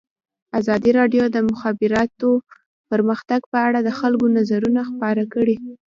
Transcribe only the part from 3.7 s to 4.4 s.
د خلکو